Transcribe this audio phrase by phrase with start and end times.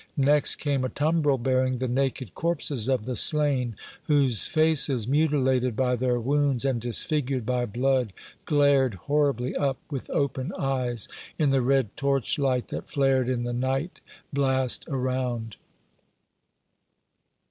[0.17, 3.75] Next came a tumbrel bearing the naked corpses of the slain,
[4.07, 8.11] whose faces, mutilated by their wounds and disfigured by blood,
[8.45, 14.01] glared horribly up, with open eyes, in the red torchlight that flared in the night
[14.33, 15.55] blast around!